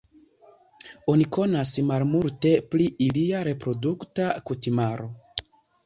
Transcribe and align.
Oni 1.13 1.27
konas 1.37 1.75
malmulte 1.91 2.55
pri 2.73 2.89
ilia 3.09 3.45
reprodukta 3.53 4.35
kutimaro. 4.49 5.17